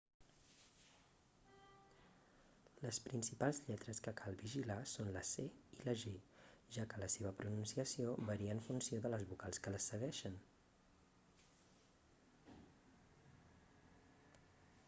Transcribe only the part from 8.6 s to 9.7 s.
funció de les vocals